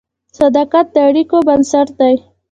صداقت 0.39 0.85
د 0.95 0.97
اړیکو 1.07 1.37
بنسټ 1.47 1.87
دی. 1.99 2.15